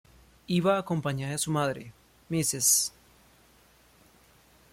[0.47, 1.93] Iba acompañada de su madre:
[2.31, 2.91] Mrs.